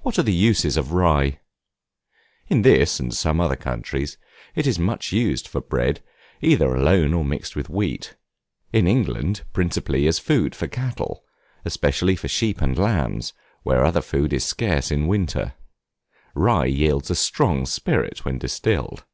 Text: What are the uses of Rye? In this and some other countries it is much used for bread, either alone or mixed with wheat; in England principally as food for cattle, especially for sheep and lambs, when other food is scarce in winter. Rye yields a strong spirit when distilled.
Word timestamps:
What 0.00 0.18
are 0.18 0.24
the 0.24 0.34
uses 0.34 0.76
of 0.76 0.90
Rye? 0.90 1.38
In 2.48 2.62
this 2.62 2.98
and 2.98 3.14
some 3.14 3.40
other 3.40 3.54
countries 3.54 4.18
it 4.56 4.66
is 4.66 4.76
much 4.76 5.12
used 5.12 5.46
for 5.46 5.60
bread, 5.60 6.02
either 6.40 6.74
alone 6.74 7.14
or 7.14 7.24
mixed 7.24 7.54
with 7.54 7.68
wheat; 7.70 8.16
in 8.72 8.88
England 8.88 9.44
principally 9.52 10.08
as 10.08 10.18
food 10.18 10.56
for 10.56 10.66
cattle, 10.66 11.22
especially 11.64 12.16
for 12.16 12.26
sheep 12.26 12.60
and 12.60 12.76
lambs, 12.76 13.34
when 13.62 13.78
other 13.78 14.02
food 14.02 14.32
is 14.32 14.44
scarce 14.44 14.90
in 14.90 15.06
winter. 15.06 15.54
Rye 16.34 16.66
yields 16.66 17.08
a 17.08 17.14
strong 17.14 17.66
spirit 17.66 18.24
when 18.24 18.38
distilled. 18.38 19.04